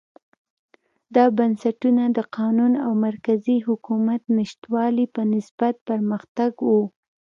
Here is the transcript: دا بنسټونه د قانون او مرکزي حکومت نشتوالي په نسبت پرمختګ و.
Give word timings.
دا 1.15 1.25
بنسټونه 1.37 2.03
د 2.17 2.19
قانون 2.37 2.73
او 2.85 2.91
مرکزي 3.07 3.57
حکومت 3.67 4.21
نشتوالي 4.37 5.05
په 5.15 5.21
نسبت 5.33 5.75
پرمختګ 5.89 6.51
و. 6.69 6.71